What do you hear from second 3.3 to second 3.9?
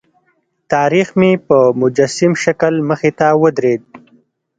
ودرېد.